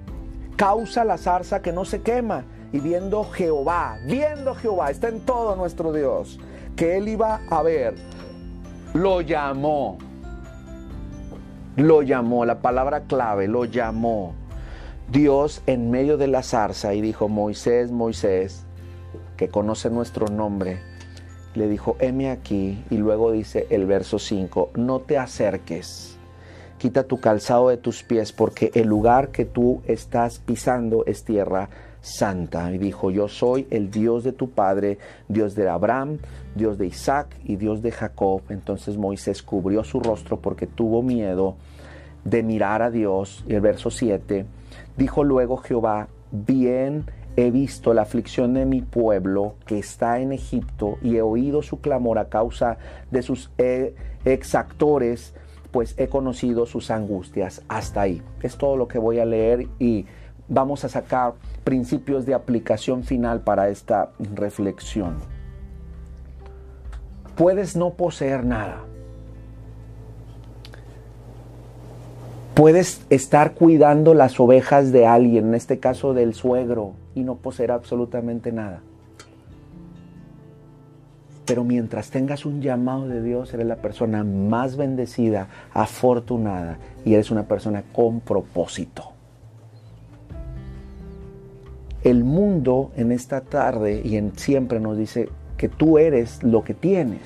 [0.55, 5.56] causa la zarza que no se quema y viendo Jehová, viendo Jehová, está en todo
[5.56, 6.38] nuestro Dios,
[6.74, 7.94] que él iba a ver,
[8.94, 9.98] lo llamó,
[11.76, 14.35] lo llamó, la palabra clave, lo llamó
[15.11, 18.64] Dios en medio de la zarza y dijo, Moisés, Moisés,
[19.37, 20.80] que conoce nuestro nombre,
[21.54, 26.12] le dijo, heme aquí, y luego dice el verso 5, no te acerques
[26.82, 31.68] quita tu calzado de tus pies, porque el lugar que tú estás pisando es tierra
[32.02, 32.70] santa.
[32.72, 36.18] Y dijo, yo soy el Dios de tu padre, Dios de Abraham,
[36.54, 38.42] Dios de Isaac y Dios de Jacob.
[38.50, 41.56] Entonces Moisés cubrió su rostro porque tuvo miedo
[42.24, 43.44] de mirar a Dios.
[43.48, 44.44] Y el verso 7,
[44.98, 50.98] dijo luego Jehová, bien he visto la aflicción de mi pueblo que está en Egipto
[51.00, 52.76] y he oído su clamor a causa
[53.10, 53.94] de sus eh,
[54.26, 55.34] exactores,
[55.70, 57.62] pues he conocido sus angustias.
[57.68, 58.22] Hasta ahí.
[58.42, 60.06] Es todo lo que voy a leer y
[60.52, 61.32] vamos a sacar
[61.64, 65.16] principios de aplicación final para esta reflexión.
[67.36, 68.80] Puedes no poseer nada.
[72.54, 77.72] Puedes estar cuidando las ovejas de alguien, en este caso del suegro, y no poseer
[77.72, 78.82] absolutamente nada.
[81.46, 87.30] Pero mientras tengas un llamado de Dios, eres la persona más bendecida, afortunada, y eres
[87.30, 89.12] una persona con propósito.
[92.04, 96.74] El mundo en esta tarde y en siempre nos dice que tú eres lo que
[96.74, 97.20] tienes.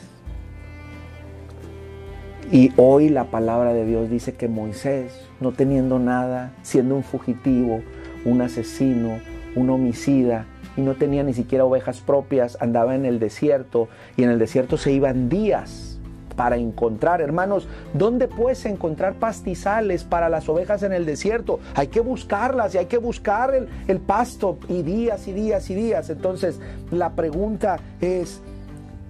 [2.53, 7.81] Y hoy la palabra de Dios dice que Moisés, no teniendo nada, siendo un fugitivo,
[8.25, 9.19] un asesino,
[9.57, 14.31] un homicida, y no tenía ni siquiera ovejas propias, andaba en el desierto, y en
[14.31, 15.96] el desierto se iban días
[16.37, 17.21] para encontrar.
[17.21, 21.59] Hermanos, ¿dónde puedes encontrar pastizales para las ovejas en el desierto?
[21.75, 26.11] Hay que buscarlas y hay que buscar el, pasto y días y días y días.
[26.11, 28.41] Entonces, la pregunta es,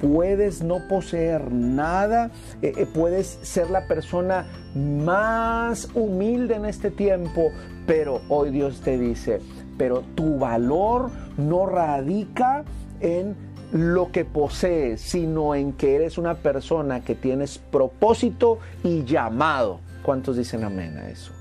[0.01, 2.31] puedes no poseer nada,
[2.63, 7.51] eh, eh, puedes ser la persona más humilde en este tiempo,
[7.87, 9.41] pero hoy Dios te dice,
[9.77, 12.65] pero tu valor no radica
[13.01, 13.37] en
[13.73, 19.81] lo que posees, sino en que eres una persona que tienes propósito y llamado.
[20.03, 21.33] ¿Cuántos dicen amén a eso?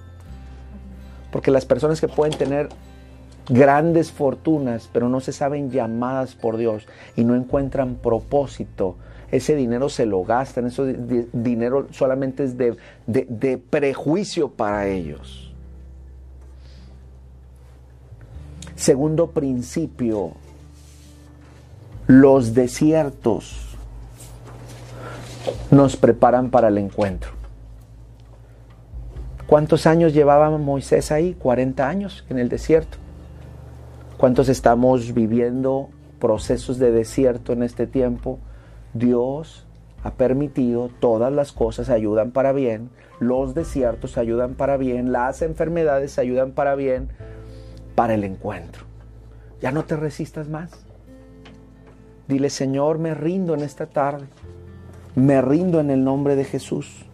[1.31, 2.69] Porque las personas que pueden tener
[3.47, 8.95] grandes fortunas, pero no se saben llamadas por Dios y no encuentran propósito,
[9.31, 10.95] ese dinero se lo gastan, ese
[11.33, 15.53] dinero solamente es de, de prejuicio para ellos.
[18.75, 20.33] Segundo principio,
[22.07, 23.75] los desiertos
[25.71, 27.31] nos preparan para el encuentro.
[29.47, 31.33] ¿Cuántos años llevaba Moisés ahí?
[31.33, 32.97] 40 años en el desierto.
[34.17, 35.89] ¿Cuántos estamos viviendo
[36.19, 38.39] procesos de desierto en este tiempo?
[38.93, 39.65] Dios
[40.03, 46.19] ha permitido, todas las cosas ayudan para bien, los desiertos ayudan para bien, las enfermedades
[46.19, 47.09] ayudan para bien,
[47.95, 48.83] para el encuentro.
[49.59, 50.84] Ya no te resistas más.
[52.27, 54.25] Dile, Señor, me rindo en esta tarde.
[55.15, 57.05] Me rindo en el nombre de Jesús.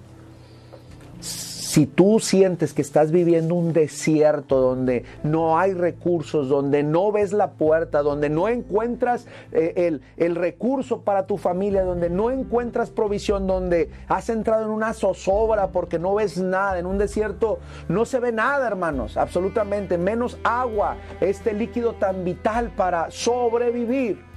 [1.22, 7.32] si tú sientes que estás viviendo un desierto donde no hay recursos, donde no ves
[7.32, 12.90] la puerta, donde no encuentras eh, el, el, recurso para tu familia, donde no encuentras
[12.90, 18.04] provisión, donde has entrado en una zozobra porque no ves nada, en un desierto no
[18.04, 24.31] se ve nada, hermanos, absolutamente, menos agua, este líquido tan vital para sobrevivir.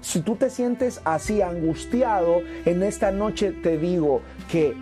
[0.00, 4.74] Si tú te sientes así angustiado, en esta noche te digo que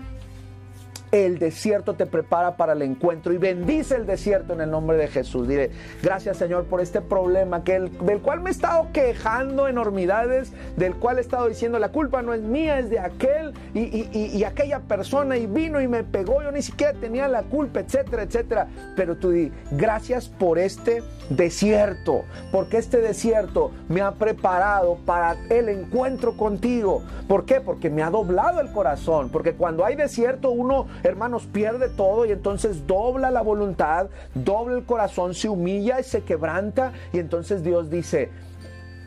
[1.12, 5.08] el desierto te prepara para el encuentro y bendice el desierto en el nombre de
[5.08, 5.48] Jesús.
[5.48, 5.70] Diré,
[6.02, 11.18] gracias Señor por este problema que del cual me he estado quejando enormidades, del cual
[11.18, 15.46] he estado diciendo la culpa no es mía, es de aquel y, aquella persona y
[15.46, 18.68] vino y me pegó, yo ni siquiera tenía la culpa, etcétera, etcétera.
[18.96, 25.68] Pero tú di, gracias por este desierto, porque este desierto me ha preparado para el
[25.68, 27.02] encuentro contigo.
[27.26, 27.60] ¿Por qué?
[27.60, 32.32] Porque me ha doblado el corazón, porque cuando hay desierto uno hermanos, pierde todo y
[32.32, 37.90] entonces dobla la voluntad, dobla el corazón, se humilla y se quebranta y entonces Dios
[37.90, 38.30] dice,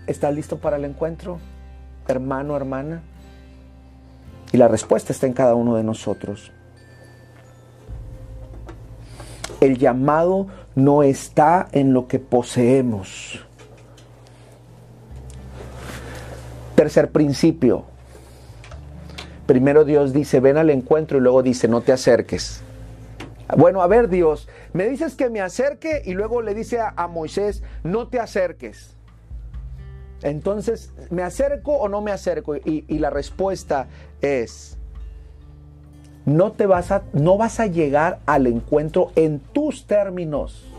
[0.07, 1.39] ¿estás listo para el encuentro,
[2.07, 3.01] hermano, hermana?
[4.51, 6.51] Y la respuesta está en cada uno de nosotros.
[9.61, 13.45] El llamado no está en lo que poseemos.
[16.75, 17.85] Tercer principio,
[19.51, 22.61] Primero Dios dice, ven al encuentro y luego dice, no te acerques.
[23.57, 27.61] Bueno, a ver Dios, me dices que me acerque y luego le dice a, Moisés,
[27.83, 28.95] no te acerques.
[30.21, 32.55] Entonces, ¿me acerco o no me acerco?
[32.55, 33.89] Y, y la respuesta
[34.21, 34.77] es,
[36.23, 40.70] no, te vas a, no vas a llegar al encuentro en tus términos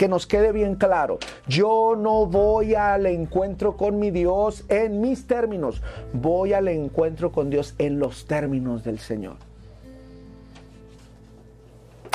[0.00, 1.18] que nos quede bien claro.
[1.46, 5.82] Yo no voy al encuentro con mi Dios en mis términos,
[6.14, 9.36] voy al encuentro con Dios en los términos del Señor.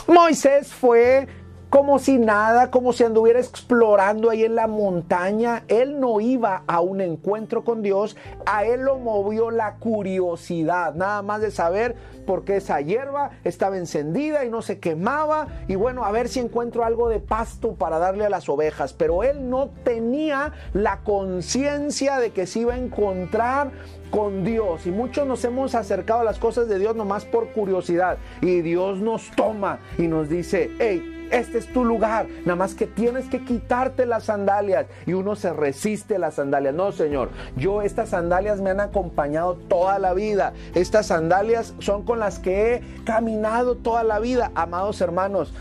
[0.08, 1.28] Moisés fue
[1.76, 5.66] como si nada, como si anduviera explorando ahí en la montaña.
[5.68, 8.16] Él no iba a un encuentro con Dios,
[8.46, 13.78] a él lo movió la curiosidad, nada más de saber por qué esa hierba estaba
[13.78, 18.00] encendida y no se quemaba, y bueno, a ver si encuentro algo de pasto para
[18.00, 22.78] darle a las ovejas, pero él no tenía la conciencia de que se iba a
[22.78, 23.72] encontrar
[24.12, 28.18] con Dios y muchos nos hemos acercado a las cosas de Dios nomás por curiosidad
[28.40, 32.88] y Dios nos toma y nos dice, hey, este es tu lugar, nada más que
[32.88, 36.74] tienes que quitarte las sandalias y uno se resiste a las sandalias.
[36.74, 40.54] No, Señor, yo estas sandalias me han acompañado toda la vida.
[40.74, 45.54] Estas sandalias son con las que he caminado toda la vida, amados hermanos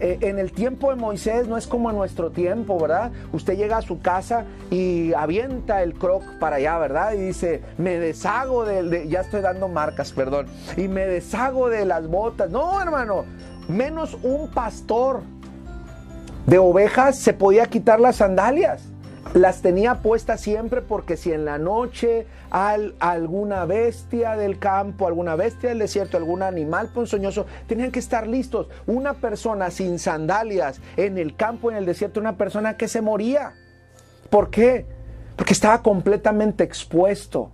[0.00, 3.12] eh, en el tiempo de Moisés no es como en nuestro tiempo, ¿verdad?
[3.32, 7.12] Usted llega a su casa y avienta el croc para allá, ¿verdad?
[7.12, 10.46] Y dice, me deshago de, ya estoy dando marcas, perdón,
[10.78, 12.50] y me deshago de las botas.
[12.50, 13.26] No, hermano,
[13.68, 15.22] menos un pastor
[16.46, 18.82] de ovejas se podía quitar las sandalias.
[19.34, 25.36] Las tenía puestas siempre porque si en la noche al, alguna bestia del campo, alguna
[25.36, 28.68] bestia del desierto, algún animal ponzoñoso, tenían que estar listos.
[28.86, 33.52] Una persona sin sandalias en el campo, en el desierto, una persona que se moría.
[34.30, 34.86] ¿Por qué?
[35.36, 37.52] Porque estaba completamente expuesto.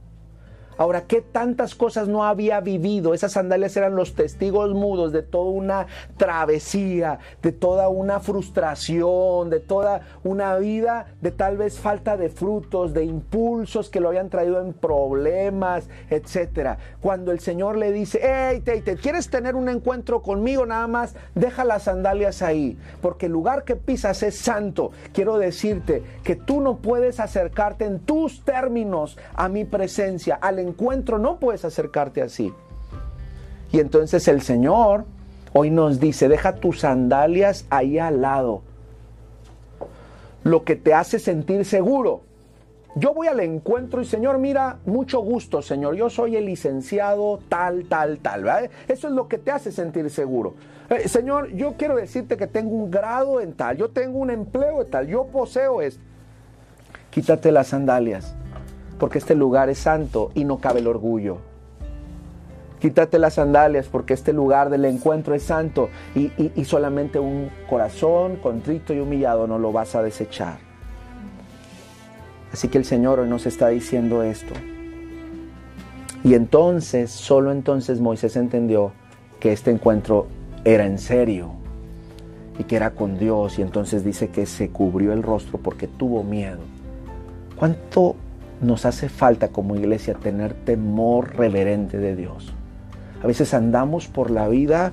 [0.79, 3.15] Ahora, ¿qué tantas cosas no había vivido?
[3.15, 9.61] Esas sandalias eran los testigos mudos de toda una travesía, de toda una frustración, de
[9.61, 14.61] toda una vida de tal vez falta de frutos, de impulsos que lo habían traído
[14.61, 16.79] en problemas, etc.
[17.01, 20.67] Cuando el Señor le dice, hey, te, ¿quieres tener un encuentro conmigo?
[20.67, 24.93] Nada más deja las sandalias ahí, porque el lugar que pisas es santo.
[25.13, 31.19] Quiero decirte que tú no puedes acercarte en tus términos a mi presencia, al encuentro
[31.19, 32.53] no puedes acercarte así.
[33.73, 35.05] Y entonces el Señor
[35.53, 38.63] hoy nos dice, deja tus sandalias ahí al lado.
[40.45, 42.23] Lo que te hace sentir seguro.
[42.95, 45.97] Yo voy al encuentro y Señor, mira, mucho gusto, Señor.
[45.97, 48.71] Yo soy el licenciado tal, tal, tal.
[48.89, 50.55] Eso es lo que te hace sentir seguro.
[50.89, 54.83] Eh, señor, yo quiero decirte que tengo un grado en tal, yo tengo un empleo
[54.83, 56.01] en tal, yo poseo esto.
[57.11, 58.37] Quítate las sandalias
[58.99, 61.39] porque este lugar es santo y no cabe el orgullo.
[62.81, 68.37] Quítate las sandalias porque este lugar del encuentro es santo y, y, solamente un corazón
[68.37, 70.59] contrito y humillado no lo vas a desechar.
[72.53, 74.53] Así que el Señor hoy nos está diciendo esto.
[76.23, 78.93] Y entonces, solo entonces Moisés entendió
[79.41, 80.27] que este encuentro
[80.65, 81.53] era en serio
[82.59, 83.59] y que era con Dios.
[83.59, 86.61] Y entonces dice que se cubrió el rostro porque tuvo miedo.
[87.57, 88.17] ¿Cuánto
[88.61, 92.53] nos hace falta como iglesia tener temor reverente de Dios.
[93.23, 94.93] A veces andamos por la vida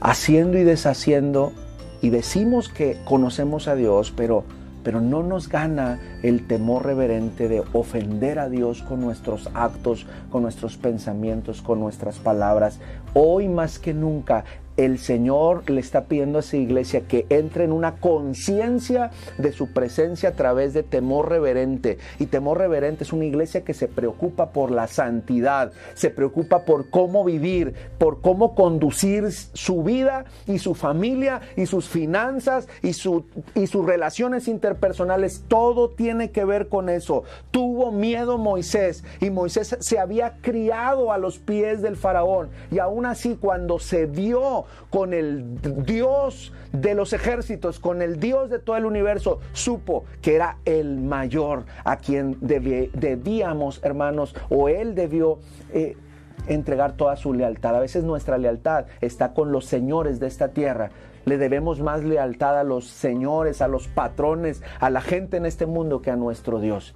[0.00, 1.52] haciendo y deshaciendo
[2.00, 4.44] y decimos que conocemos a Dios, pero
[4.82, 10.42] pero no nos gana el temor reverente de ofender a Dios con nuestros actos, con
[10.42, 12.80] nuestros pensamientos, con nuestras palabras.
[13.14, 14.44] Hoy más que nunca
[14.76, 19.72] el Señor le está pidiendo a esa iglesia que entre en una conciencia de su
[19.72, 21.98] presencia a través de temor reverente.
[22.18, 26.90] Y temor reverente es una iglesia que se preocupa por la santidad, se preocupa por
[26.90, 33.24] cómo vivir, por cómo conducir su vida y su familia y sus finanzas y, su,
[33.54, 35.44] y sus relaciones interpersonales.
[35.48, 37.24] Todo tiene que ver con eso.
[37.90, 42.50] Miedo Moisés y Moisés se había criado a los pies del faraón.
[42.70, 48.50] Y aún así cuando se vio con el Dios de los ejércitos, con el Dios
[48.50, 54.94] de todo el universo, supo que era el mayor a quien debíamos, hermanos, o él
[54.94, 55.38] debió...
[55.72, 55.96] Eh,
[56.46, 57.76] entregar toda su lealtad.
[57.76, 60.90] A veces nuestra lealtad está con los señores de esta tierra.
[61.24, 65.66] Le debemos más lealtad a los señores, a los patrones, a la gente en este
[65.66, 66.94] mundo que a nuestro Dios.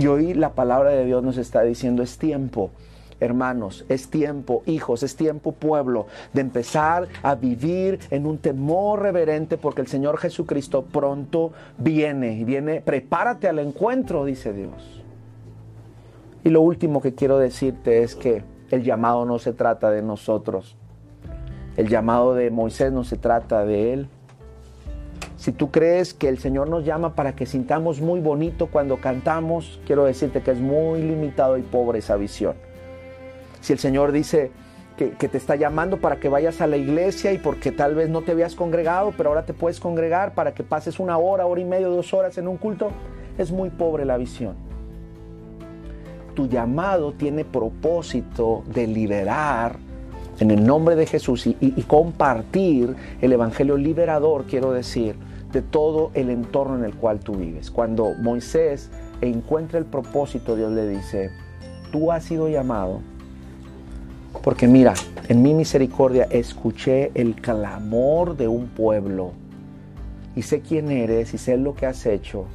[0.00, 2.70] Y hoy la palabra de Dios nos está diciendo es tiempo
[3.20, 9.58] hermanos, es tiempo, hijos, es tiempo, pueblo, de empezar a vivir en un temor reverente
[9.58, 15.02] porque el Señor Jesucristo pronto viene y viene, prepárate al encuentro, dice Dios.
[16.44, 20.76] Y lo último que quiero decirte es que el llamado no se trata de nosotros.
[21.76, 24.08] El llamado de Moisés no se trata de él.
[25.40, 29.80] Si tú crees que el Señor nos llama para que sintamos muy bonito cuando cantamos,
[29.86, 32.54] quiero decirte que es muy limitado y pobre esa visión
[33.60, 34.50] si el Señor dice
[34.96, 38.20] que, te está llamando para que vayas a la iglesia y porque tal vez no
[38.20, 41.64] te habías congregado, pero ahora te puedes congregar para que pases una hora, hora y
[41.64, 42.90] media, dos horas en un culto,
[43.38, 44.56] es muy pobre la visión.
[46.34, 49.76] Tu llamado tiene propósito de liberar
[50.38, 55.16] en el nombre de Jesús y, y compartir el Evangelio liberador, quiero decir,
[55.52, 57.70] de todo el entorno en el cual tú vives.
[57.70, 58.90] Cuando Moisés
[59.20, 61.30] encuentra el propósito, Dios le dice,
[61.92, 63.00] tú has sido llamado
[64.42, 64.94] porque mira,
[65.28, 69.32] en mi misericordia escuché el clamor de un pueblo
[70.34, 72.46] y sé quién eres y sé lo que has hecho.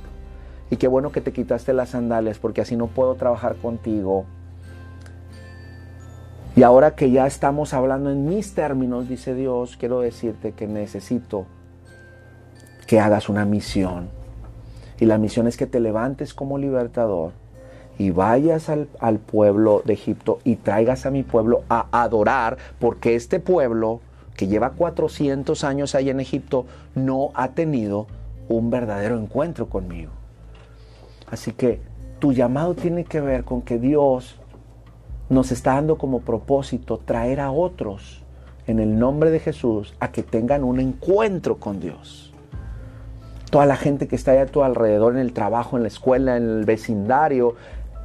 [0.72, 4.26] Y qué bueno que te quitaste las sandalias porque así no puedo trabajar contigo.
[6.56, 11.46] Y ahora que ya estamos hablando en mis términos, dice Dios, quiero decirte que necesito
[12.86, 14.10] que hagas una misión.
[15.00, 17.32] Y la misión es que te levantes como libertador
[17.98, 23.40] y vayas al, pueblo de Egipto y traigas a mi pueblo a adorar, porque este
[23.40, 24.02] pueblo
[24.36, 28.08] que lleva 400 años ahí en Egipto no ha tenido
[28.50, 30.12] un verdadero encuentro conmigo.
[31.30, 31.80] Así que
[32.20, 34.36] tu llamado tiene que ver con que Dios
[35.30, 38.24] nos está dando como propósito traer a otros
[38.68, 42.24] en el nombre de Jesús a que tengan un encuentro con Dios.
[43.50, 46.43] Toda la gente que está a tu alrededor en el trabajo, en la escuela, en
[46.43, 47.56] el vecindario,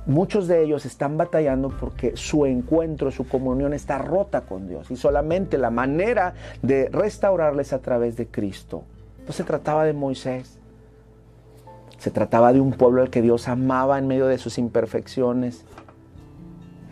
[0.07, 4.97] Muchos de ellos están batallando porque su encuentro, su comunión está rota con Dios y
[4.97, 8.82] solamente la manera de restaurarles a través de Cristo.
[9.26, 10.59] No se trataba de Moisés,
[11.99, 15.64] se trataba de un pueblo al que Dios amaba en medio de sus imperfecciones,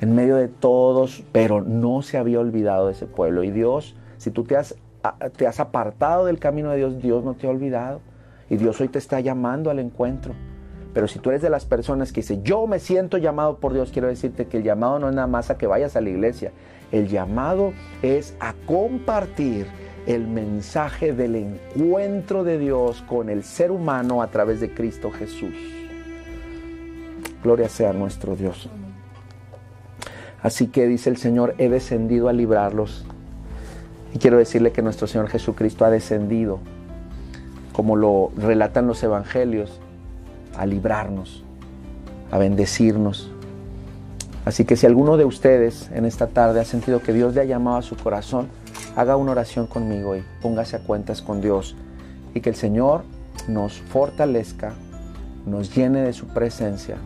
[0.02, 3.42] en medio de todos, pero no se había olvidado de ese pueblo.
[3.42, 4.76] Y Dios, si tú te has,
[5.36, 8.00] te has apartado del camino de Dios, Dios no te ha olvidado.
[8.50, 10.34] Y Dios hoy te está llamando al encuentro.
[10.94, 13.90] Pero si tú eres de las personas que dice, yo me siento llamado por Dios,
[13.92, 16.52] quiero decirte que el llamado no es nada más a que vayas a la iglesia.
[16.90, 17.72] El llamado
[18.02, 19.66] es a compartir
[20.06, 25.54] el mensaje del encuentro de Dios con el ser humano a través de Cristo Jesús.
[27.42, 28.70] Gloria sea nuestro Dios.
[30.42, 33.04] Así que dice el Señor, he descendido a librarlos.
[34.14, 36.60] Y quiero decirle que nuestro Señor Jesucristo ha descendido,
[37.78, 39.78] como lo relatan los evangelios,
[40.56, 41.44] a librarnos,
[42.32, 43.30] a bendecirnos.
[44.44, 47.44] Así que si alguno de ustedes en esta tarde ha sentido que Dios le ha
[47.44, 48.48] llamado a su corazón,
[48.96, 51.76] haga una oración conmigo y póngase a cuentas con Dios
[52.34, 53.04] y que el Señor
[53.46, 54.72] nos fortalezca,
[55.46, 56.96] nos llene de su presencia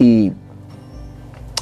[0.00, 0.32] y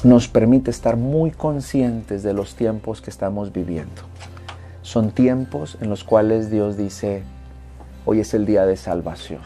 [0.05, 4.10] nos permite estar muy conscientes de los tiempos que estamos viviendo.
[4.91, 7.23] Son tiempos en los cuales Dios dice,
[8.07, 9.39] hoy es el día de salvación.